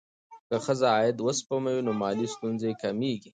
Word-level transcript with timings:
که 0.47 0.55
ښځه 0.65 0.87
عاید 0.95 1.17
وسپموي، 1.21 1.79
نو 1.85 1.91
مالي 2.01 2.27
ستونزې 2.35 2.71
کمېږي. 2.81 3.29